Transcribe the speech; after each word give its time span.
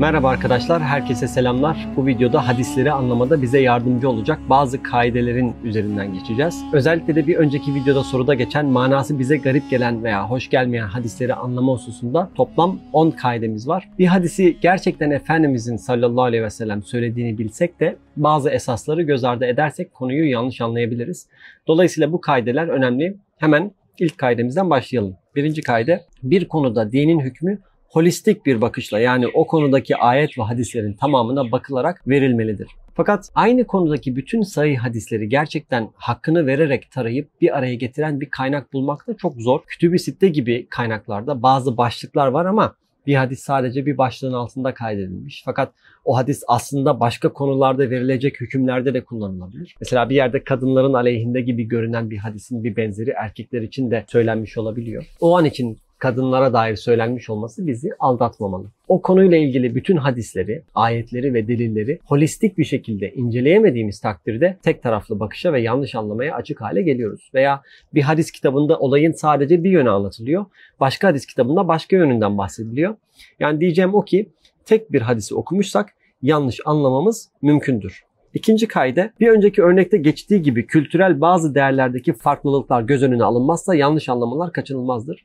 Merhaba 0.00 0.28
arkadaşlar, 0.28 0.82
herkese 0.82 1.28
selamlar. 1.28 1.88
Bu 1.96 2.06
videoda 2.06 2.48
hadisleri 2.48 2.92
anlamada 2.92 3.42
bize 3.42 3.60
yardımcı 3.60 4.08
olacak 4.08 4.38
bazı 4.48 4.82
kaidelerin 4.82 5.54
üzerinden 5.64 6.14
geçeceğiz. 6.14 6.64
Özellikle 6.72 7.14
de 7.14 7.26
bir 7.26 7.36
önceki 7.36 7.74
videoda 7.74 8.02
soruda 8.02 8.34
geçen 8.34 8.66
manası 8.66 9.18
bize 9.18 9.36
garip 9.36 9.70
gelen 9.70 10.04
veya 10.04 10.30
hoş 10.30 10.50
gelmeyen 10.50 10.86
hadisleri 10.86 11.34
anlama 11.34 11.72
hususunda 11.72 12.30
toplam 12.34 12.80
10 12.92 13.10
kaidemiz 13.10 13.68
var. 13.68 13.88
Bir 13.98 14.06
hadisi 14.06 14.56
gerçekten 14.60 15.10
Efendimizin 15.10 15.76
sallallahu 15.76 16.24
aleyhi 16.24 16.44
ve 16.44 16.50
sellem 16.50 16.82
söylediğini 16.82 17.38
bilsek 17.38 17.80
de 17.80 17.96
bazı 18.16 18.50
esasları 18.50 19.02
göz 19.02 19.24
ardı 19.24 19.44
edersek 19.44 19.94
konuyu 19.94 20.30
yanlış 20.30 20.60
anlayabiliriz. 20.60 21.26
Dolayısıyla 21.66 22.12
bu 22.12 22.20
kaideler 22.20 22.68
önemli. 22.68 23.16
Hemen 23.38 23.72
ilk 23.98 24.18
kaidemizden 24.18 24.70
başlayalım. 24.70 25.16
Birinci 25.36 25.62
kaide, 25.62 26.04
bir 26.22 26.48
konuda 26.48 26.92
dinin 26.92 27.20
hükmü 27.20 27.58
holistik 27.90 28.46
bir 28.46 28.60
bakışla 28.60 29.00
yani 29.00 29.26
o 29.34 29.46
konudaki 29.46 29.96
ayet 29.96 30.38
ve 30.38 30.42
hadislerin 30.42 30.92
tamamına 30.92 31.52
bakılarak 31.52 32.08
verilmelidir. 32.08 32.68
Fakat 32.94 33.30
aynı 33.34 33.66
konudaki 33.66 34.16
bütün 34.16 34.42
sahih 34.42 34.78
hadisleri 34.78 35.28
gerçekten 35.28 35.90
hakkını 35.94 36.46
vererek 36.46 36.90
tarayıp 36.90 37.28
bir 37.40 37.58
araya 37.58 37.74
getiren 37.74 38.20
bir 38.20 38.30
kaynak 38.30 38.72
bulmak 38.72 39.06
da 39.06 39.16
çok 39.16 39.34
zor. 39.40 39.60
Kütüb-i 39.66 39.98
Sitte 39.98 40.28
gibi 40.28 40.66
kaynaklarda 40.70 41.42
bazı 41.42 41.76
başlıklar 41.76 42.26
var 42.26 42.44
ama 42.44 42.74
bir 43.06 43.14
hadis 43.14 43.40
sadece 43.40 43.86
bir 43.86 43.98
başlığın 43.98 44.32
altında 44.32 44.74
kaydedilmiş. 44.74 45.42
Fakat 45.44 45.72
o 46.04 46.16
hadis 46.16 46.42
aslında 46.48 47.00
başka 47.00 47.32
konularda 47.32 47.90
verilecek 47.90 48.40
hükümlerde 48.40 48.94
de 48.94 49.04
kullanılabilir. 49.04 49.74
Mesela 49.80 50.10
bir 50.10 50.14
yerde 50.14 50.44
kadınların 50.44 50.94
aleyhinde 50.94 51.40
gibi 51.40 51.64
görünen 51.64 52.10
bir 52.10 52.18
hadisin 52.18 52.64
bir 52.64 52.76
benzeri 52.76 53.10
erkekler 53.10 53.62
için 53.62 53.90
de 53.90 54.04
söylenmiş 54.08 54.58
olabiliyor. 54.58 55.06
O 55.20 55.38
an 55.38 55.44
için 55.44 55.78
kadınlara 56.00 56.52
dair 56.52 56.76
söylenmiş 56.76 57.30
olması 57.30 57.66
bizi 57.66 57.90
aldatmamalı. 57.98 58.66
O 58.88 59.02
konuyla 59.02 59.36
ilgili 59.36 59.74
bütün 59.74 59.96
hadisleri, 59.96 60.62
ayetleri 60.74 61.34
ve 61.34 61.48
delilleri 61.48 61.98
holistik 62.04 62.58
bir 62.58 62.64
şekilde 62.64 63.12
inceleyemediğimiz 63.12 64.00
takdirde 64.00 64.56
tek 64.62 64.82
taraflı 64.82 65.20
bakışa 65.20 65.52
ve 65.52 65.60
yanlış 65.60 65.94
anlamaya 65.94 66.34
açık 66.34 66.60
hale 66.60 66.82
geliyoruz. 66.82 67.30
Veya 67.34 67.62
bir 67.94 68.02
hadis 68.02 68.30
kitabında 68.30 68.78
olayın 68.78 69.12
sadece 69.12 69.64
bir 69.64 69.70
yönü 69.70 69.90
anlatılıyor. 69.90 70.46
Başka 70.80 71.08
hadis 71.08 71.26
kitabında 71.26 71.68
başka 71.68 71.96
yönünden 71.96 72.38
bahsediliyor. 72.38 72.96
Yani 73.40 73.60
diyeceğim 73.60 73.94
o 73.94 74.04
ki 74.04 74.28
tek 74.64 74.92
bir 74.92 75.00
hadisi 75.02 75.34
okumuşsak 75.34 75.94
yanlış 76.22 76.60
anlamamız 76.64 77.28
mümkündür. 77.42 78.04
İkinci 78.34 78.68
kayda 78.68 79.10
bir 79.20 79.28
önceki 79.28 79.62
örnekte 79.62 79.98
geçtiği 79.98 80.42
gibi 80.42 80.66
kültürel 80.66 81.20
bazı 81.20 81.54
değerlerdeki 81.54 82.12
farklılıklar 82.12 82.82
göz 82.82 83.02
önüne 83.02 83.24
alınmazsa 83.24 83.74
yanlış 83.74 84.08
anlamalar 84.08 84.52
kaçınılmazdır. 84.52 85.24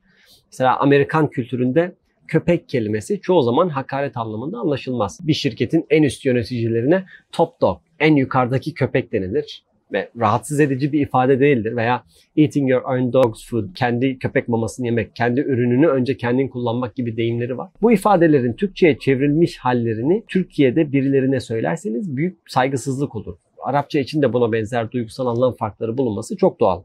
Mesela 0.51 0.79
Amerikan 0.79 1.29
kültüründe 1.29 1.95
köpek 2.27 2.69
kelimesi 2.69 3.21
çoğu 3.21 3.41
zaman 3.41 3.69
hakaret 3.69 4.17
anlamında 4.17 4.57
anlaşılmaz. 4.57 5.19
Bir 5.23 5.33
şirketin 5.33 5.85
en 5.89 6.03
üst 6.03 6.25
yöneticilerine 6.25 7.03
top 7.31 7.61
dog, 7.61 7.77
en 7.99 8.15
yukarıdaki 8.15 8.73
köpek 8.73 9.11
denilir 9.11 9.66
ve 9.91 10.09
rahatsız 10.19 10.59
edici 10.59 10.91
bir 10.91 11.01
ifade 11.01 11.39
değildir 11.39 11.75
veya 11.75 12.03
eating 12.38 12.69
your 12.69 12.81
own 12.81 13.13
dog's 13.13 13.49
food, 13.49 13.73
kendi 13.75 14.19
köpek 14.19 14.47
mamasını 14.47 14.85
yemek, 14.85 15.16
kendi 15.16 15.41
ürününü 15.41 15.88
önce 15.88 16.17
kendin 16.17 16.47
kullanmak 16.47 16.95
gibi 16.95 17.17
deyimleri 17.17 17.57
var. 17.57 17.69
Bu 17.81 17.91
ifadelerin 17.91 18.53
Türkçe'ye 18.53 18.99
çevrilmiş 18.99 19.57
hallerini 19.57 20.23
Türkiye'de 20.27 20.91
birilerine 20.91 21.39
söylerseniz 21.39 22.17
büyük 22.17 22.38
saygısızlık 22.47 23.16
olur. 23.16 23.35
Arapça 23.63 23.99
için 23.99 24.21
de 24.21 24.33
buna 24.33 24.51
benzer 24.51 24.91
duygusal 24.91 25.27
anlam 25.27 25.53
farkları 25.53 25.97
bulunması 25.97 26.38
çok 26.38 26.59
doğal. 26.59 26.83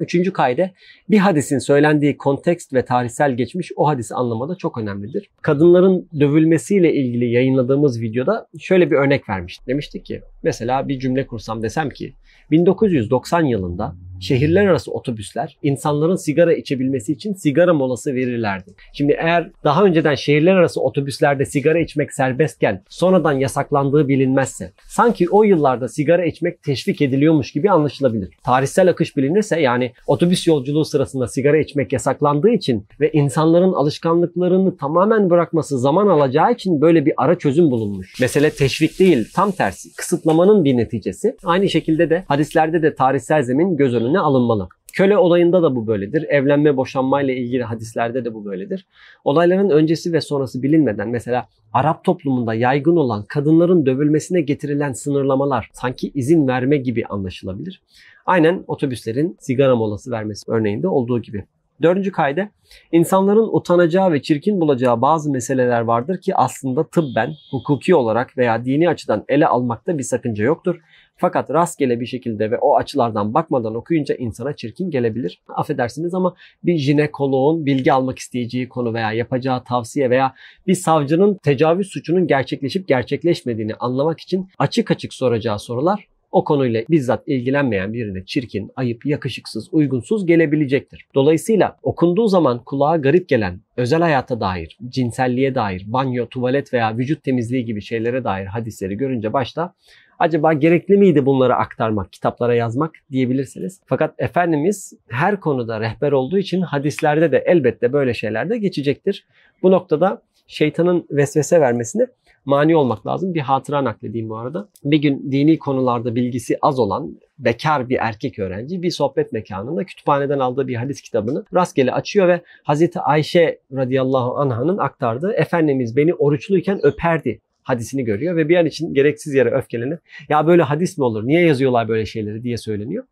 Üçüncü 0.00 0.32
kaide 0.32 0.72
bir 1.10 1.18
hadisin 1.18 1.58
söylendiği 1.58 2.16
kontekst 2.16 2.72
ve 2.72 2.84
tarihsel 2.84 3.36
geçmiş 3.36 3.72
o 3.76 3.88
hadisi 3.88 4.14
anlamada 4.14 4.54
çok 4.54 4.78
önemlidir. 4.78 5.30
Kadınların 5.42 6.08
dövülmesiyle 6.20 6.94
ilgili 6.94 7.30
yayınladığımız 7.30 8.00
videoda 8.00 8.46
şöyle 8.58 8.90
bir 8.90 8.96
örnek 8.96 9.28
vermiştik. 9.28 9.66
Demiştik 9.66 10.04
ki 10.04 10.22
mesela 10.42 10.88
bir 10.88 10.98
cümle 10.98 11.26
kursam 11.26 11.62
desem 11.62 11.90
ki 11.90 12.14
1990 12.50 13.44
yılında 13.44 13.96
şehirler 14.20 14.66
arası 14.66 14.92
otobüsler 14.92 15.56
insanların 15.62 16.16
sigara 16.16 16.54
içebilmesi 16.54 17.12
için 17.12 17.32
sigara 17.32 17.74
molası 17.74 18.14
verirlerdi. 18.14 18.70
Şimdi 18.92 19.16
eğer 19.18 19.50
daha 19.64 19.84
önceden 19.84 20.14
şehirler 20.14 20.54
arası 20.54 20.80
otobüslerde 20.80 21.44
sigara 21.44 21.78
içmek 21.78 22.12
serbestken 22.12 22.82
sonradan 22.88 23.32
yasaklandığı 23.32 24.08
bilinmezse 24.08 24.72
sanki 24.88 25.30
o 25.30 25.42
yıllarda 25.42 25.88
sigara 25.88 26.24
içmek 26.24 26.62
teşvik 26.62 27.02
ediliyormuş 27.02 27.52
gibi 27.52 27.70
anlaşılabilir. 27.70 28.28
Tarihsel 28.44 28.90
akış 28.90 29.16
bilinirse 29.16 29.60
yani 29.60 29.92
otobüs 30.06 30.46
yolculuğu 30.46 30.84
sırasında 30.84 31.28
sigara 31.28 31.58
içmek 31.58 31.92
yasaklandığı 31.92 32.50
için 32.50 32.86
ve 33.00 33.10
insanların 33.12 33.72
alışkanlıklarını 33.72 34.76
tamamen 34.76 35.30
bırakması 35.30 35.78
zaman 35.78 36.06
alacağı 36.06 36.52
için 36.52 36.80
böyle 36.80 37.06
bir 37.06 37.12
ara 37.16 37.38
çözüm 37.38 37.70
bulunmuş. 37.70 38.20
Mesele 38.20 38.50
teşvik 38.50 38.98
değil 38.98 39.28
tam 39.34 39.52
tersi 39.52 39.94
kısıtlamanın 39.96 40.64
bir 40.64 40.76
neticesi. 40.76 41.36
Aynı 41.44 41.68
şekilde 41.68 42.10
de 42.10 42.24
hadislerde 42.28 42.82
de 42.82 42.94
tarihsel 42.94 43.42
zemin 43.42 43.76
göz 43.76 43.94
önüne 43.94 44.05
önüne 44.06 44.18
alınmalı. 44.18 44.68
Köle 44.92 45.16
olayında 45.16 45.62
da 45.62 45.76
bu 45.76 45.86
böyledir. 45.86 46.22
Evlenme 46.28 46.76
boşanma 46.76 47.22
ile 47.22 47.36
ilgili 47.36 47.62
hadislerde 47.62 48.24
de 48.24 48.34
bu 48.34 48.44
böyledir. 48.44 48.86
Olayların 49.24 49.70
öncesi 49.70 50.12
ve 50.12 50.20
sonrası 50.20 50.62
bilinmeden 50.62 51.08
mesela 51.08 51.46
Arap 51.72 52.04
toplumunda 52.04 52.54
yaygın 52.54 52.96
olan 52.96 53.24
kadınların 53.28 53.86
dövülmesine 53.86 54.40
getirilen 54.40 54.92
sınırlamalar 54.92 55.70
sanki 55.72 56.10
izin 56.14 56.48
verme 56.48 56.76
gibi 56.76 57.06
anlaşılabilir. 57.06 57.82
Aynen 58.26 58.64
otobüslerin 58.66 59.36
sigara 59.40 59.76
molası 59.76 60.10
vermesi 60.10 60.50
örneğinde 60.50 60.88
olduğu 60.88 61.22
gibi. 61.22 61.44
Dördüncü 61.82 62.12
kayda 62.12 62.48
insanların 62.92 63.48
utanacağı 63.52 64.12
ve 64.12 64.22
çirkin 64.22 64.60
bulacağı 64.60 65.00
bazı 65.00 65.30
meseleler 65.30 65.80
vardır 65.80 66.20
ki 66.20 66.34
aslında 66.34 66.84
tıbben, 66.84 67.32
hukuki 67.50 67.94
olarak 67.94 68.38
veya 68.38 68.64
dini 68.64 68.88
açıdan 68.88 69.24
ele 69.28 69.46
almakta 69.46 69.98
bir 69.98 70.02
sakınca 70.02 70.44
yoktur. 70.44 70.80
Fakat 71.16 71.50
rastgele 71.50 72.00
bir 72.00 72.06
şekilde 72.06 72.50
ve 72.50 72.58
o 72.58 72.76
açılardan 72.76 73.34
bakmadan 73.34 73.74
okuyunca 73.74 74.14
insana 74.14 74.56
çirkin 74.56 74.90
gelebilir. 74.90 75.40
Affedersiniz 75.48 76.14
ama 76.14 76.34
bir 76.64 76.78
jinekoloğun 76.78 77.66
bilgi 77.66 77.92
almak 77.92 78.18
isteyeceği 78.18 78.68
konu 78.68 78.94
veya 78.94 79.12
yapacağı 79.12 79.64
tavsiye 79.64 80.10
veya 80.10 80.34
bir 80.66 80.74
savcının 80.74 81.34
tecavüz 81.34 81.88
suçunun 81.88 82.26
gerçekleşip 82.26 82.88
gerçekleşmediğini 82.88 83.74
anlamak 83.74 84.20
için 84.20 84.48
açık 84.58 84.90
açık 84.90 85.14
soracağı 85.14 85.58
sorular 85.58 86.06
o 86.36 86.44
konuyla 86.44 86.82
bizzat 86.90 87.28
ilgilenmeyen 87.28 87.92
birine 87.92 88.24
çirkin, 88.24 88.70
ayıp, 88.76 89.06
yakışıksız, 89.06 89.68
uygunsuz 89.72 90.26
gelebilecektir. 90.26 91.06
Dolayısıyla 91.14 91.76
okunduğu 91.82 92.28
zaman 92.28 92.64
kulağa 92.64 92.96
garip 92.96 93.28
gelen, 93.28 93.60
özel 93.76 94.00
hayata 94.00 94.40
dair, 94.40 94.78
cinselliğe 94.88 95.54
dair, 95.54 95.84
banyo, 95.86 96.26
tuvalet 96.26 96.72
veya 96.72 96.98
vücut 96.98 97.22
temizliği 97.22 97.64
gibi 97.64 97.82
şeylere 97.82 98.24
dair 98.24 98.46
hadisleri 98.46 98.96
görünce 98.96 99.32
başta 99.32 99.74
acaba 100.18 100.52
gerekli 100.52 100.96
miydi 100.96 101.26
bunları 101.26 101.56
aktarmak, 101.56 102.12
kitaplara 102.12 102.54
yazmak 102.54 102.92
diyebilirsiniz. 103.10 103.80
Fakat 103.86 104.14
Efendimiz 104.18 104.92
her 105.08 105.40
konuda 105.40 105.80
rehber 105.80 106.12
olduğu 106.12 106.38
için 106.38 106.60
hadislerde 106.60 107.32
de 107.32 107.44
elbette 107.46 107.92
böyle 107.92 108.14
şeyler 108.14 108.50
de 108.50 108.58
geçecektir. 108.58 109.26
Bu 109.62 109.70
noktada 109.70 110.22
şeytanın 110.46 111.06
vesvese 111.10 111.60
vermesini 111.60 112.06
mani 112.44 112.76
olmak 112.76 113.06
lazım. 113.06 113.34
Bir 113.34 113.40
hatıra 113.40 113.84
nakledeyim 113.84 114.28
bu 114.28 114.36
arada. 114.36 114.68
Bir 114.84 114.98
gün 114.98 115.32
dini 115.32 115.58
konularda 115.58 116.14
bilgisi 116.14 116.58
az 116.62 116.78
olan 116.78 117.20
bekar 117.38 117.88
bir 117.88 117.98
erkek 118.00 118.38
öğrenci 118.38 118.82
bir 118.82 118.90
sohbet 118.90 119.32
mekanında 119.32 119.84
kütüphaneden 119.84 120.38
aldığı 120.38 120.68
bir 120.68 120.74
hadis 120.74 121.00
kitabını 121.00 121.44
rastgele 121.54 121.92
açıyor 121.92 122.28
ve 122.28 122.40
Hazreti 122.62 123.00
Ayşe 123.00 123.60
radıyallahu 123.72 124.36
anh'ın 124.36 124.78
aktardığı 124.78 125.32
Efendimiz 125.32 125.96
beni 125.96 126.14
oruçluyken 126.14 126.80
öperdi 126.82 127.40
hadisini 127.66 128.04
görüyor 128.04 128.36
ve 128.36 128.48
bir 128.48 128.56
an 128.56 128.66
için 128.66 128.94
gereksiz 128.94 129.34
yere 129.34 129.50
öfkelenip 129.50 130.00
ya 130.28 130.46
böyle 130.46 130.62
hadis 130.62 130.98
mi 130.98 131.04
olur 131.04 131.26
niye 131.26 131.40
yazıyorlar 131.40 131.88
böyle 131.88 132.06
şeyleri 132.06 132.42
diye 132.42 132.56
söyleniyor. 132.56 133.04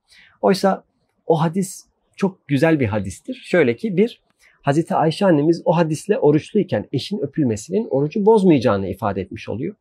Oysa 0.43 0.85
o 1.27 1.43
hadis 1.43 1.85
çok 2.17 2.49
güzel 2.49 2.81
bir 2.81 2.87
hadistir. 2.87 3.35
Şöyle 3.45 3.77
ki 3.77 3.97
bir 3.97 4.21
Hazreti 4.63 4.95
Ayşe 4.95 5.27
annemiz 5.27 5.63
o 5.65 5.77
hadisle 5.77 6.19
oruçluyken 6.19 6.89
eşin 6.93 7.19
öpülmesinin 7.19 7.87
orucu 7.91 8.27
bozmayacağını 8.27 8.89
ifade 8.89 9.21
etmiş 9.21 9.49
oluyor. 9.49 9.75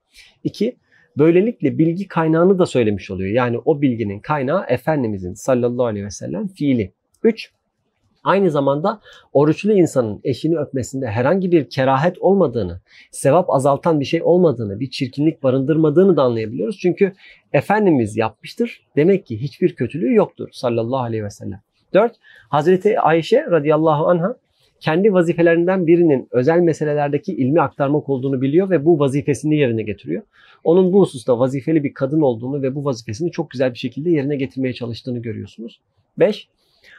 İki, 0.44 0.76
böylelikle 1.18 1.78
bilgi 1.78 2.08
kaynağını 2.08 2.60
da 2.60 2.66
söylemiş 2.66 3.12
oluyor. 3.12 3.30
Yani 3.30 3.58
o 3.66 3.82
bilginin 3.82 4.20
kaynağı 4.20 4.66
Efendimizin 4.68 5.34
sallallahu 5.34 5.86
aleyhi 5.86 6.06
ve 6.06 6.12
sellem 6.12 6.48
fiili. 6.48 6.92
Üç, 7.24 7.52
aynı 8.24 8.52
zamanda 8.52 9.00
oruçlu 9.34 9.74
insanın 9.74 10.20
eşini 10.24 10.58
öpmesinde 10.58 11.08
herhangi 11.08 11.52
bir 11.52 11.70
kerahet 11.70 12.18
olmadığını, 12.20 12.82
sevap 13.12 13.50
azaltan 13.50 14.00
bir 14.00 14.06
şey 14.06 14.24
olmadığını, 14.24 14.80
bir 14.80 14.90
çirkinlik 14.90 15.44
barındırmadığını 15.44 16.18
da 16.18 16.24
anlayabiliyoruz. 16.24 16.78
Çünkü 16.80 17.14
Efendimiz 17.54 18.18
yapmıştır. 18.18 18.82
Demek 18.96 19.26
ki 19.26 19.42
hiçbir 19.42 19.76
kötülüğü 19.76 20.14
yoktur 20.14 20.50
sallallahu 20.52 21.02
aleyhi 21.02 21.24
ve 21.24 21.30
sellem. 21.30 21.62
4. 21.94 22.16
Hazreti 22.50 23.00
Ayşe 23.00 23.46
radıyallahu 23.52 24.08
anha 24.08 24.36
kendi 24.80 25.14
vazifelerinden 25.14 25.88
birinin 25.88 26.28
özel 26.32 26.60
meselelerdeki 26.60 27.34
ilmi 27.34 27.62
aktarmak 27.62 28.10
olduğunu 28.10 28.42
biliyor 28.42 28.70
ve 28.70 28.86
bu 28.86 29.00
vazifesini 29.00 29.56
yerine 29.56 29.84
getiriyor. 29.84 30.24
Onun 30.64 30.94
bu 30.94 31.02
hususta 31.02 31.40
vazifeli 31.40 31.84
bir 31.84 31.94
kadın 31.94 32.22
olduğunu 32.22 32.62
ve 32.62 32.76
bu 32.76 32.86
vazifesini 32.86 33.32
çok 33.32 33.50
güzel 33.50 33.74
bir 33.74 33.78
şekilde 33.78 34.10
yerine 34.10 34.36
getirmeye 34.36 34.74
çalıştığını 34.74 35.20
görüyorsunuz. 35.20 35.82
5. 36.20 36.48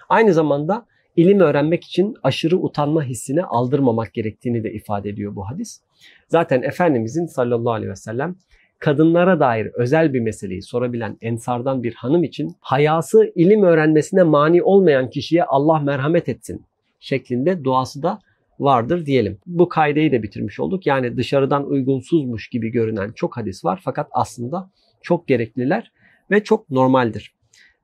Aynı 0.08 0.32
zamanda 0.32 0.86
ilim 1.16 1.40
öğrenmek 1.40 1.84
için 1.84 2.14
aşırı 2.22 2.58
utanma 2.58 3.04
hissine 3.04 3.44
aldırmamak 3.44 4.14
gerektiğini 4.14 4.64
de 4.64 4.72
ifade 4.72 5.08
ediyor 5.08 5.36
bu 5.36 5.48
hadis. 5.48 5.80
Zaten 6.28 6.62
Efendimizin 6.62 7.26
sallallahu 7.26 7.72
aleyhi 7.72 7.90
ve 7.90 7.96
sellem 7.96 8.36
kadınlara 8.78 9.40
dair 9.40 9.66
özel 9.74 10.14
bir 10.14 10.20
meseleyi 10.20 10.62
sorabilen 10.62 11.18
ensardan 11.20 11.82
bir 11.82 11.94
hanım 11.94 12.24
için 12.24 12.56
hayası 12.60 13.32
ilim 13.34 13.62
öğrenmesine 13.62 14.22
mani 14.22 14.62
olmayan 14.62 15.10
kişiye 15.10 15.44
Allah 15.44 15.78
merhamet 15.78 16.28
etsin 16.28 16.64
şeklinde 17.00 17.64
duası 17.64 18.02
da 18.02 18.18
vardır 18.58 19.06
diyelim. 19.06 19.38
Bu 19.46 19.68
kaideyi 19.68 20.12
de 20.12 20.22
bitirmiş 20.22 20.60
olduk. 20.60 20.86
Yani 20.86 21.16
dışarıdan 21.16 21.66
uygunsuzmuş 21.66 22.48
gibi 22.48 22.68
görünen 22.68 23.12
çok 23.12 23.36
hadis 23.36 23.64
var 23.64 23.80
fakat 23.84 24.08
aslında 24.12 24.70
çok 25.02 25.28
gerekliler 25.28 25.92
ve 26.30 26.44
çok 26.44 26.70
normaldir. 26.70 27.34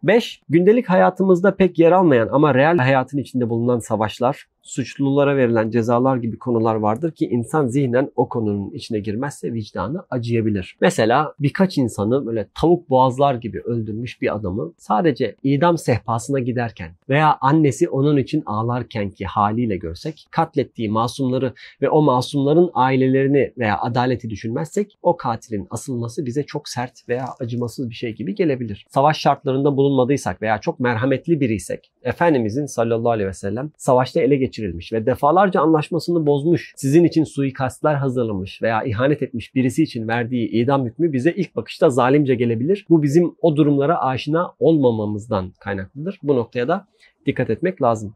5. 0.02 0.42
Gündelik 0.48 0.88
hayatımızda 0.88 1.56
pek 1.56 1.78
yer 1.78 1.92
almayan 1.92 2.28
ama 2.32 2.54
real 2.54 2.78
hayatın 2.78 3.18
içinde 3.18 3.48
bulunan 3.48 3.78
savaşlar, 3.78 4.46
suçlulara 4.62 5.36
verilen 5.36 5.70
cezalar 5.70 6.16
gibi 6.16 6.38
konular 6.38 6.74
vardır 6.74 7.12
ki 7.12 7.26
insan 7.26 7.66
zihnen 7.66 8.10
o 8.16 8.28
konunun 8.28 8.70
içine 8.70 9.00
girmezse 9.00 9.52
vicdanı 9.52 10.04
acıyabilir. 10.10 10.76
Mesela 10.80 11.34
birkaç 11.40 11.78
insanı 11.78 12.26
böyle 12.26 12.48
tavuk 12.54 12.90
boğazlar 12.90 13.34
gibi 13.34 13.60
öldürmüş 13.60 14.22
bir 14.22 14.34
adamı 14.34 14.72
sadece 14.78 15.36
idam 15.42 15.78
sehpasına 15.78 16.38
giderken 16.38 16.90
veya 17.08 17.38
annesi 17.40 17.88
onun 17.88 18.16
için 18.16 18.42
ağlarken 18.46 19.10
ki 19.10 19.26
haliyle 19.26 19.76
görsek, 19.76 20.26
katlettiği 20.30 20.88
masumları 20.88 21.52
ve 21.82 21.90
o 21.90 22.02
masumların 22.02 22.70
ailelerini 22.74 23.52
veya 23.58 23.80
adaleti 23.80 24.30
düşünmezsek 24.30 24.98
o 25.02 25.16
katilin 25.16 25.66
asılması 25.70 26.26
bize 26.26 26.42
çok 26.42 26.68
sert 26.68 27.08
veya 27.08 27.24
acımasız 27.40 27.90
bir 27.90 27.94
şey 27.94 28.14
gibi 28.14 28.34
gelebilir. 28.34 28.86
Savaş 28.90 29.18
şartlarında 29.18 29.76
bulunmadıysak 29.76 30.42
veya 30.42 30.58
çok 30.58 30.80
merhametli 30.80 31.40
biriysek, 31.40 31.90
Efendimizin 32.02 32.66
sallallahu 32.66 33.10
aleyhi 33.10 33.28
ve 33.28 33.34
sellem 33.34 33.70
savaşta 33.76 34.20
ele 34.20 34.36
geçirilmiş 34.36 34.49
geçirilmiş 34.50 34.92
ve 34.92 35.06
defalarca 35.06 35.60
anlaşmasını 35.60 36.26
bozmuş, 36.26 36.72
sizin 36.76 37.04
için 37.04 37.24
suikastlar 37.24 37.96
hazırlamış 37.96 38.62
veya 38.62 38.82
ihanet 38.82 39.22
etmiş 39.22 39.54
birisi 39.54 39.82
için 39.82 40.08
verdiği 40.08 40.48
idam 40.48 40.86
hükmü 40.86 41.12
bize 41.12 41.32
ilk 41.32 41.56
bakışta 41.56 41.90
zalimce 41.90 42.34
gelebilir. 42.34 42.86
Bu 42.90 43.02
bizim 43.02 43.34
o 43.40 43.56
durumlara 43.56 44.00
aşina 44.00 44.54
olmamamızdan 44.58 45.52
kaynaklıdır. 45.60 46.18
Bu 46.22 46.36
noktaya 46.36 46.68
da 46.68 46.86
dikkat 47.26 47.50
etmek 47.50 47.82
lazım. 47.82 48.14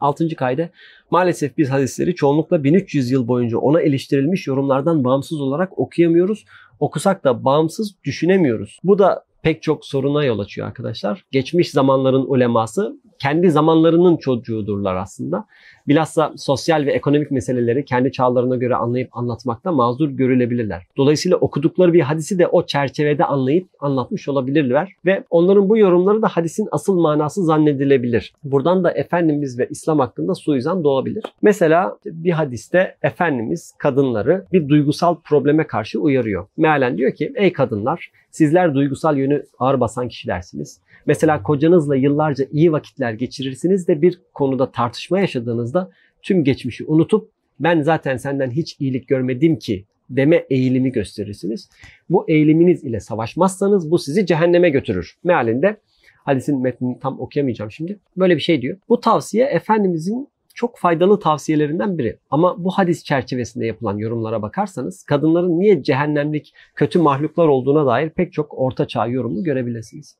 Altıncı 0.00 0.36
kayde 0.36 0.70
maalesef 1.10 1.58
biz 1.58 1.70
hadisleri 1.70 2.14
çoğunlukla 2.14 2.64
1300 2.64 3.10
yıl 3.10 3.28
boyunca 3.28 3.58
ona 3.58 3.80
eleştirilmiş 3.80 4.46
yorumlardan 4.46 5.04
bağımsız 5.04 5.40
olarak 5.40 5.78
okuyamıyoruz. 5.78 6.44
Okusak 6.80 7.24
da 7.24 7.44
bağımsız 7.44 7.94
düşünemiyoruz. 8.04 8.78
Bu 8.84 8.98
da 8.98 9.24
pek 9.42 9.62
çok 9.62 9.86
soruna 9.86 10.24
yol 10.24 10.38
açıyor 10.38 10.66
arkadaşlar. 10.66 11.24
Geçmiş 11.30 11.70
zamanların 11.70 12.24
uleması 12.26 13.00
kendi 13.20 13.50
zamanlarının 13.50 14.16
çocuğudurlar 14.16 14.96
aslında. 14.96 15.44
Bilhassa 15.88 16.32
sosyal 16.36 16.86
ve 16.86 16.92
ekonomik 16.92 17.30
meseleleri 17.30 17.84
kendi 17.84 18.12
çağlarına 18.12 18.56
göre 18.56 18.76
anlayıp 18.76 19.16
anlatmakta 19.16 19.72
mazur 19.72 20.08
görülebilirler. 20.08 20.86
Dolayısıyla 20.96 21.36
okudukları 21.36 21.92
bir 21.92 22.00
hadisi 22.00 22.38
de 22.38 22.46
o 22.46 22.66
çerçevede 22.66 23.24
anlayıp 23.24 23.68
anlatmış 23.80 24.28
olabilirler 24.28 24.92
ve 25.06 25.24
onların 25.30 25.68
bu 25.68 25.78
yorumları 25.78 26.22
da 26.22 26.28
hadisin 26.28 26.68
asıl 26.70 27.00
manası 27.00 27.44
zannedilebilir. 27.44 28.32
Buradan 28.44 28.84
da 28.84 28.90
Efendimiz 28.90 29.58
ve 29.58 29.68
İslam 29.70 29.98
hakkında 29.98 30.34
suizan 30.34 30.84
doğabilir. 30.84 31.22
Mesela 31.42 31.96
bir 32.06 32.30
hadiste 32.30 32.96
Efendimiz 33.02 33.74
kadınları 33.78 34.44
bir 34.52 34.68
duygusal 34.68 35.16
probleme 35.24 35.66
karşı 35.66 36.00
uyarıyor. 36.00 36.46
Mealen 36.56 36.98
diyor 36.98 37.14
ki 37.14 37.32
ey 37.34 37.52
kadınlar 37.52 38.10
sizler 38.30 38.74
duygusal 38.74 39.16
yönü 39.16 39.42
ağır 39.58 39.80
basan 39.80 40.08
kişilersiniz. 40.08 40.80
Mesela 41.06 41.42
kocanızla 41.42 41.96
yıllarca 41.96 42.46
iyi 42.52 42.72
vakitler 42.72 43.12
geçirirsiniz 43.12 43.88
de 43.88 44.02
bir 44.02 44.20
konuda 44.34 44.70
tartışma 44.70 45.20
yaşadığınızda 45.20 45.90
tüm 46.22 46.44
geçmişi 46.44 46.84
unutup 46.84 47.30
ben 47.60 47.82
zaten 47.82 48.16
senden 48.16 48.50
hiç 48.50 48.76
iyilik 48.80 49.08
görmedim 49.08 49.58
ki 49.58 49.84
deme 50.10 50.46
eğilimi 50.50 50.92
gösterirsiniz. 50.92 51.68
Bu 52.10 52.24
eğiliminiz 52.28 52.84
ile 52.84 53.00
savaşmazsanız 53.00 53.90
bu 53.90 53.98
sizi 53.98 54.26
cehenneme 54.26 54.70
götürür. 54.70 55.16
Mealinde 55.24 55.76
hadisin 56.24 56.62
metnini 56.62 56.98
tam 57.00 57.20
okuyamayacağım 57.20 57.70
şimdi. 57.70 57.98
Böyle 58.16 58.36
bir 58.36 58.40
şey 58.40 58.62
diyor. 58.62 58.78
Bu 58.88 59.00
tavsiye 59.00 59.46
Efendimizin 59.46 60.28
çok 60.60 60.78
faydalı 60.78 61.20
tavsiyelerinden 61.20 61.98
biri. 61.98 62.18
Ama 62.30 62.64
bu 62.64 62.70
hadis 62.70 63.04
çerçevesinde 63.04 63.66
yapılan 63.66 63.98
yorumlara 63.98 64.42
bakarsanız 64.42 65.02
kadınların 65.02 65.60
niye 65.60 65.82
cehennemlik 65.82 66.54
kötü 66.74 66.98
mahluklar 66.98 67.48
olduğuna 67.48 67.86
dair 67.86 68.10
pek 68.10 68.32
çok 68.32 68.58
orta 68.58 68.88
çağ 68.88 69.06
yorumu 69.06 69.44
görebilirsiniz. 69.44 70.16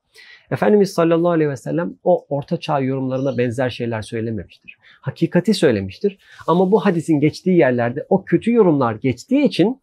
Efendimiz 0.50 0.92
sallallahu 0.92 1.31
aleyhi 1.31 1.50
ve 1.50 1.56
sellem 1.56 1.94
o 2.04 2.26
orta 2.28 2.56
çağ 2.56 2.81
yorumlarına 2.81 3.38
benzer 3.38 3.70
şeyler 3.70 4.02
söylememiştir. 4.02 4.78
Hakikati 4.81 5.54
söylemiştir. 5.54 6.19
Ama 6.46 6.72
bu 6.72 6.86
hadisin 6.86 7.20
geçtiği 7.20 7.56
yerlerde 7.56 8.06
o 8.08 8.25
kötü 8.25 8.52
yorumlar 8.52 8.94
geçtiği 8.94 9.44
için 9.44 9.81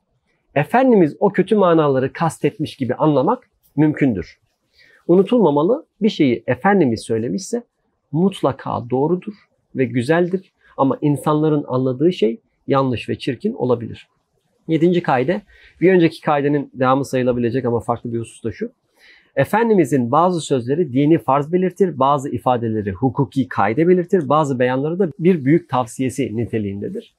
Efendimiz 0.56 1.18
o 1.20 1.30
kötü 1.30 1.56
manaları 1.56 2.14
kastetmiş 2.14 2.76
gibi 2.76 2.96
anlamak 2.96 3.50
mümkündür. 3.76 4.40
Unutulmamalı 5.08 5.86
bir 6.02 6.10
şeyi 6.10 6.44
Efendimiz 6.48 7.02
söylemişse 7.02 7.64
mutlaka 8.12 8.90
doğrudur 8.90 9.34
ve 9.78 9.86
güzeldir. 9.86 10.52
Ama 10.78 10.98
insanların 11.02 11.66
anladığı 11.68 12.14
şey 12.14 12.40
yanlış 12.68 13.10
ve 13.10 13.18
çirkin 13.18 13.54
olabilir. 13.54 14.08
Yedinci 14.68 15.04
kaide, 15.04 15.42
bir 15.82 15.94
önceki 15.94 16.22
kaidenin 16.22 16.72
devamı 16.74 17.06
sayılabilecek 17.06 17.66
ama 17.66 17.80
farklı 17.80 18.14
bir 18.14 18.20
husus 18.20 18.44
da 18.44 18.52
şu. 18.52 18.72
Efendimizin 19.36 20.12
bazı 20.12 20.42
sözleri 20.42 20.94
dini 20.94 21.18
farz 21.18 21.54
belirtir, 21.54 22.00
bazı 22.00 22.30
ifadeleri 22.30 22.92
hukuki 22.92 23.48
kaide 23.48 23.88
belirtir, 23.88 24.30
bazı 24.30 24.60
beyanları 24.60 25.00
da 25.00 25.12
bir 25.20 25.46
büyük 25.46 25.70
tavsiyesi 25.70 26.38
niteliğindedir. 26.38 27.16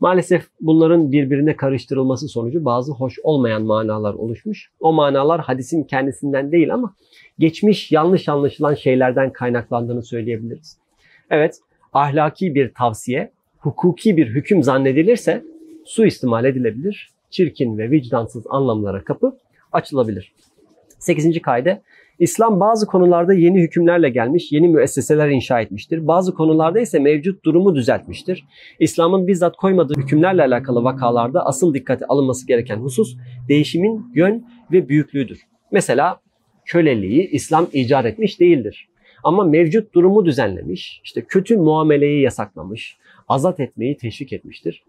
Maalesef 0.00 0.46
bunların 0.60 1.12
birbirine 1.12 1.56
karıştırılması 1.56 2.28
sonucu 2.28 2.64
bazı 2.64 2.92
hoş 2.92 3.18
olmayan 3.22 3.62
manalar 3.62 4.14
oluşmuş. 4.14 4.70
O 4.80 4.92
manalar 4.92 5.40
hadisin 5.40 5.84
kendisinden 5.84 6.52
değil 6.52 6.74
ama 6.74 6.94
geçmiş 7.38 7.92
yanlış 7.92 8.28
anlaşılan 8.28 8.74
şeylerden 8.74 9.32
kaynaklandığını 9.32 10.02
söyleyebiliriz. 10.02 10.78
Evet, 11.30 11.60
ahlaki 11.96 12.54
bir 12.54 12.74
tavsiye, 12.74 13.30
hukuki 13.58 14.16
bir 14.16 14.26
hüküm 14.26 14.62
zannedilirse 14.62 15.42
suistimal 15.84 16.44
edilebilir, 16.44 17.10
çirkin 17.30 17.78
ve 17.78 17.90
vicdansız 17.90 18.44
anlamlara 18.48 19.04
kapı 19.04 19.38
açılabilir. 19.72 20.32
8. 20.98 21.42
kaide 21.42 21.82
İslam 22.18 22.60
bazı 22.60 22.86
konularda 22.86 23.34
yeni 23.34 23.60
hükümlerle 23.60 24.08
gelmiş, 24.08 24.52
yeni 24.52 24.68
müesseseler 24.68 25.28
inşa 25.28 25.60
etmiştir. 25.60 26.06
Bazı 26.06 26.34
konularda 26.34 26.80
ise 26.80 26.98
mevcut 26.98 27.44
durumu 27.44 27.74
düzeltmiştir. 27.74 28.44
İslam'ın 28.80 29.26
bizzat 29.26 29.56
koymadığı 29.56 29.94
hükümlerle 30.00 30.42
alakalı 30.42 30.84
vakalarda 30.84 31.46
asıl 31.46 31.74
dikkate 31.74 32.06
alınması 32.06 32.46
gereken 32.46 32.76
husus 32.76 33.16
değişimin 33.48 34.06
yön 34.14 34.46
ve 34.72 34.88
büyüklüğüdür. 34.88 35.40
Mesela 35.72 36.20
köleliği 36.64 37.30
İslam 37.30 37.66
icat 37.72 38.06
etmiş 38.06 38.40
değildir. 38.40 38.88
Ama 39.26 39.44
mevcut 39.44 39.94
durumu 39.94 40.24
düzenlemiş, 40.24 41.00
işte 41.04 41.20
kötü 41.20 41.56
muameleyi 41.56 42.22
yasaklamış, 42.22 42.96
azat 43.28 43.60
etmeyi 43.60 43.96
teşvik 43.96 44.32
etmiştir. 44.32 44.82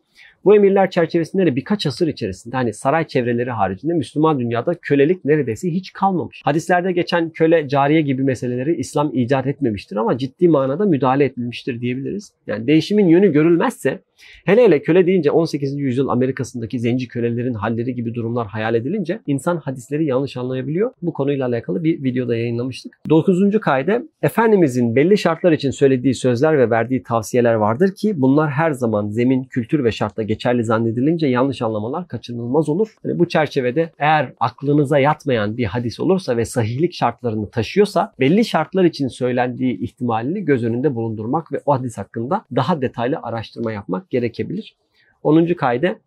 Bu 0.45 0.55
emirler 0.55 0.89
çerçevesinde 0.89 1.45
de 1.45 1.55
birkaç 1.55 1.85
asır 1.85 2.07
içerisinde 2.07 2.55
hani 2.55 2.73
saray 2.73 3.07
çevreleri 3.07 3.51
haricinde 3.51 3.93
Müslüman 3.93 4.39
dünyada 4.39 4.73
kölelik 4.81 5.25
neredeyse 5.25 5.69
hiç 5.69 5.93
kalmamış. 5.93 6.41
Hadislerde 6.43 6.91
geçen 6.91 7.29
köle, 7.29 7.67
cariye 7.67 8.01
gibi 8.01 8.23
meseleleri 8.23 8.75
İslam 8.75 9.11
icat 9.13 9.47
etmemiştir 9.47 9.95
ama 9.95 10.17
ciddi 10.17 10.47
manada 10.47 10.85
müdahale 10.85 11.25
edilmiştir 11.25 11.81
diyebiliriz. 11.81 12.31
Yani 12.47 12.67
değişimin 12.67 13.07
yönü 13.07 13.31
görülmezse 13.31 13.99
hele 14.45 14.63
hele 14.63 14.81
köle 14.81 15.07
deyince 15.07 15.31
18. 15.31 15.79
yüzyıl 15.79 16.07
Amerika'sındaki 16.07 16.79
zenci 16.79 17.07
kölelerin 17.07 17.53
halleri 17.53 17.95
gibi 17.95 18.13
durumlar 18.13 18.47
hayal 18.47 18.75
edilince 18.75 19.19
insan 19.27 19.57
hadisleri 19.57 20.05
yanlış 20.05 20.37
anlayabiliyor. 20.37 20.91
Bu 21.01 21.13
konuyla 21.13 21.47
alakalı 21.47 21.83
bir 21.83 22.03
videoda 22.03 22.35
yayınlamıştık. 22.35 22.99
9. 23.09 23.59
kaide 23.59 24.03
Efendimizin 24.21 24.95
belli 24.95 25.17
şartlar 25.17 25.51
için 25.51 25.71
söylediği 25.71 26.13
sözler 26.13 26.57
ve 26.57 26.69
verdiği 26.69 27.03
tavsiyeler 27.03 27.53
vardır 27.53 27.95
ki 27.95 28.21
bunlar 28.21 28.51
her 28.51 28.71
zaman 28.71 29.09
zemin, 29.09 29.43
kültür 29.43 29.83
ve 29.83 29.91
şartla 30.07 30.23
geçerli 30.23 30.63
zannedilince 30.63 31.27
yanlış 31.27 31.61
anlamalar 31.61 32.07
kaçınılmaz 32.07 32.69
olur. 32.69 32.95
Yani 33.03 33.19
bu 33.19 33.27
çerçevede 33.27 33.91
eğer 33.99 34.33
aklınıza 34.39 34.99
yatmayan 34.99 35.57
bir 35.57 35.65
hadis 35.65 35.99
olursa 35.99 36.37
ve 36.37 36.45
sahihlik 36.45 36.93
şartlarını 36.93 37.49
taşıyorsa 37.49 38.13
belli 38.19 38.45
şartlar 38.45 38.83
için 38.83 39.07
söylendiği 39.07 39.79
ihtimalini 39.79 40.45
göz 40.45 40.63
önünde 40.63 40.95
bulundurmak 40.95 41.51
ve 41.51 41.61
o 41.65 41.73
hadis 41.73 41.97
hakkında 41.97 42.45
daha 42.55 42.81
detaylı 42.81 43.19
araştırma 43.23 43.71
yapmak 43.71 44.09
gerekebilir. 44.09 44.75
10. 45.23 45.45
kaide 45.45 45.99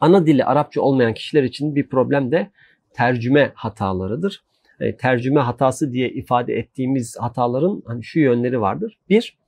ana 0.00 0.26
dili 0.26 0.44
Arapça 0.44 0.80
olmayan 0.80 1.14
kişiler 1.14 1.42
için 1.42 1.74
bir 1.74 1.88
problem 1.88 2.32
de 2.32 2.50
tercüme 2.92 3.52
hatalarıdır. 3.54 4.42
Yani 4.80 4.96
tercüme 4.96 5.40
hatası 5.40 5.92
diye 5.92 6.08
ifade 6.08 6.58
ettiğimiz 6.58 7.16
hataların 7.20 7.82
hani 7.86 8.04
şu 8.04 8.20
yönleri 8.20 8.60
vardır. 8.60 8.98
Bir, 9.08 9.38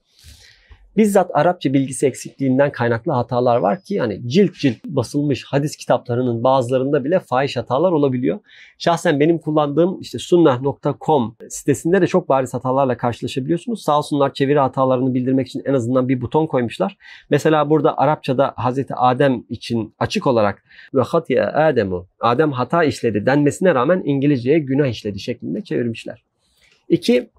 Bizzat 0.97 1.31
Arapça 1.35 1.73
bilgisi 1.73 2.07
eksikliğinden 2.07 2.73
kaynaklı 2.73 3.13
hatalar 3.13 3.57
var 3.57 3.83
ki 3.83 3.95
yani 3.95 4.29
cilt 4.29 4.55
cilt 4.55 4.77
basılmış 4.85 5.45
hadis 5.45 5.77
kitaplarının 5.77 6.45
bazılarında 6.45 7.05
bile 7.05 7.21
fahiş 7.21 7.57
hatalar 7.57 7.93
olabiliyor. 7.93 8.39
Şahsen 8.79 9.21
benim 9.21 9.39
kullandığım 9.39 10.01
işte 10.01 10.19
sunnah.com 10.19 11.37
sitesinde 11.49 12.01
de 12.01 12.07
çok 12.07 12.29
bariz 12.29 12.55
hatalarla 12.55 12.97
karşılaşabiliyorsunuz. 12.97 13.83
Sağ 13.83 13.99
olsunlar 13.99 14.35
çeviri 14.35 14.59
hatalarını 14.59 15.15
bildirmek 15.15 15.47
için 15.47 15.63
en 15.65 15.75
azından 15.75 16.09
bir 16.09 16.21
buton 16.21 16.47
koymuşlar. 16.47 16.97
Mesela 17.31 17.71
burada 17.71 17.99
Arapçada 17.99 18.53
Hazreti 18.57 18.95
Adem 18.95 19.45
için 19.49 19.95
açık 19.99 20.27
olarak 20.27 20.65
ve 20.95 21.03
hatiye 21.03 21.45
Ademu 21.45 22.07
Adem 22.21 22.53
hata 22.53 22.85
işledi 22.85 23.27
denmesine 23.27 23.75
rağmen 23.75 24.03
İngilizceye 24.05 24.59
günah 24.59 24.87
işledi 24.87 25.21
şeklinde 25.21 25.61
çevirmişler. 25.61 26.25
İki, 26.89 27.31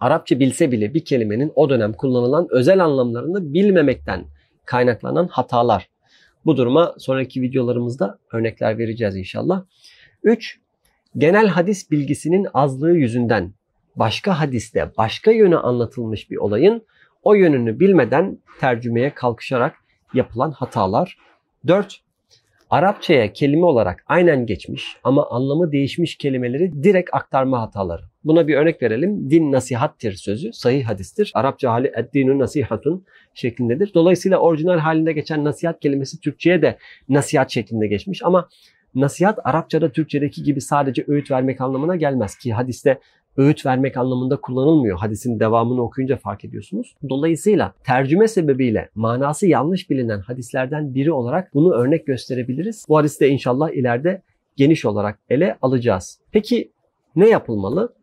Arapça 0.00 0.40
bilse 0.40 0.72
bile 0.72 0.94
bir 0.94 1.04
kelimenin 1.04 1.52
o 1.54 1.70
dönem 1.70 1.92
kullanılan 1.92 2.46
özel 2.50 2.84
anlamlarını 2.84 3.54
bilmemekten 3.54 4.24
kaynaklanan 4.64 5.28
hatalar. 5.28 5.88
Bu 6.44 6.56
duruma 6.56 6.94
sonraki 6.98 7.42
videolarımızda 7.42 8.18
örnekler 8.32 8.78
vereceğiz 8.78 9.16
inşallah. 9.16 9.64
3. 10.22 10.60
Genel 11.16 11.46
hadis 11.46 11.90
bilgisinin 11.90 12.46
azlığı 12.54 12.96
yüzünden 12.96 13.54
başka 13.96 14.40
hadiste 14.40 14.92
başka 14.98 15.30
yönü 15.30 15.56
anlatılmış 15.56 16.30
bir 16.30 16.36
olayın 16.36 16.82
o 17.22 17.34
yönünü 17.34 17.80
bilmeden 17.80 18.38
tercümeye 18.60 19.14
kalkışarak 19.14 19.74
yapılan 20.14 20.50
hatalar. 20.50 21.18
4. 21.66 22.05
Arapçaya 22.70 23.32
kelime 23.32 23.66
olarak 23.66 24.04
aynen 24.06 24.46
geçmiş 24.46 24.96
ama 25.04 25.30
anlamı 25.30 25.72
değişmiş 25.72 26.16
kelimeleri 26.16 26.82
direkt 26.82 27.10
aktarma 27.12 27.60
hataları. 27.60 28.02
Buna 28.24 28.48
bir 28.48 28.54
örnek 28.54 28.82
verelim. 28.82 29.30
Din 29.30 29.52
nasihattir 29.52 30.12
sözü. 30.12 30.52
Sahih 30.52 30.84
hadistir. 30.84 31.30
Arapça 31.34 31.72
hali 31.72 31.92
eddinu 31.96 32.38
nasihatun 32.38 33.04
şeklindedir. 33.34 33.90
Dolayısıyla 33.94 34.38
orijinal 34.38 34.78
halinde 34.78 35.12
geçen 35.12 35.44
nasihat 35.44 35.80
kelimesi 35.80 36.20
Türkçe'ye 36.20 36.62
de 36.62 36.78
nasihat 37.08 37.50
şeklinde 37.50 37.86
geçmiş. 37.86 38.24
Ama 38.24 38.48
nasihat 38.94 39.38
Arapçada 39.44 39.92
Türkçedeki 39.92 40.42
gibi 40.42 40.60
sadece 40.60 41.04
öğüt 41.08 41.30
vermek 41.30 41.60
anlamına 41.60 41.96
gelmez 41.96 42.36
ki 42.36 42.52
hadiste 42.52 42.98
öğüt 43.36 43.66
vermek 43.66 43.96
anlamında 43.96 44.36
kullanılmıyor. 44.36 44.98
Hadisin 44.98 45.40
devamını 45.40 45.82
okuyunca 45.82 46.16
fark 46.16 46.44
ediyorsunuz. 46.44 46.94
Dolayısıyla 47.08 47.74
tercüme 47.84 48.28
sebebiyle 48.28 48.90
manası 48.94 49.46
yanlış 49.46 49.90
bilinen 49.90 50.20
hadislerden 50.20 50.94
biri 50.94 51.12
olarak 51.12 51.54
bunu 51.54 51.72
örnek 51.74 52.06
gösterebiliriz. 52.06 52.86
Bu 52.88 52.98
hadiste 52.98 53.28
inşallah 53.28 53.70
ileride 53.70 54.22
geniş 54.56 54.84
olarak 54.84 55.18
ele 55.30 55.58
alacağız. 55.62 56.20
Peki 56.32 56.72
ne 57.16 57.28
yapılmalı? 57.28 57.94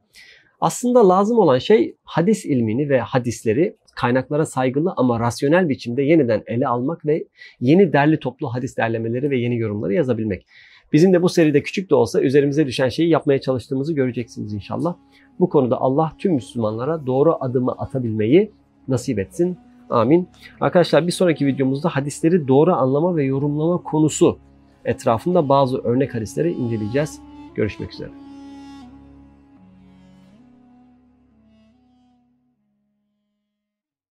Aslında 0.62 1.10
lazım 1.10 1.38
olan 1.38 1.58
şey 1.58 1.96
hadis 2.04 2.46
ilmini 2.46 2.90
ve 2.90 3.00
hadisleri 3.00 3.76
kaynaklara 3.96 4.46
saygılı 4.46 4.94
ama 4.98 5.20
rasyonel 5.20 5.70
biçimde 5.70 6.02
yeniden 6.02 6.44
ele 6.48 6.68
almak 6.68 7.06
ve 7.06 7.24
yeni 7.60 7.94
derli 7.94 8.20
toplu 8.20 8.54
hadis 8.54 8.78
derlemeleri 8.78 9.30
ve 9.30 9.38
yeni 9.38 9.58
yorumları 9.58 9.94
yazabilmek. 9.94 10.46
Bizim 10.94 11.14
de 11.14 11.22
bu 11.22 11.30
seride 11.30 11.64
küçük 11.64 11.90
de 11.90 11.96
olsa 11.96 12.22
üzerimize 12.22 12.68
düşen 12.68 12.90
şeyi 12.90 13.10
yapmaya 13.10 13.42
çalıştığımızı 13.42 13.94
göreceksiniz 13.94 14.54
inşallah. 14.54 14.96
Bu 15.40 15.50
konuda 15.50 15.82
Allah 15.82 16.12
tüm 16.18 16.34
Müslümanlara 16.34 17.06
doğru 17.06 17.38
adımı 17.40 17.72
atabilmeyi 17.72 18.52
nasip 18.88 19.20
etsin. 19.20 19.58
Amin. 19.90 20.28
Arkadaşlar 20.62 21.08
bir 21.08 21.12
sonraki 21.12 21.46
videomuzda 21.46 21.90
hadisleri 21.90 22.48
doğru 22.48 22.74
anlama 22.74 23.16
ve 23.16 23.24
yorumlama 23.24 23.78
konusu 23.78 24.38
etrafında 24.86 25.50
bazı 25.50 25.78
örnek 25.78 26.16
hadisleri 26.16 26.52
inceleyeceğiz. 26.52 27.20
Görüşmek 27.56 27.94
üzere. 27.94 28.23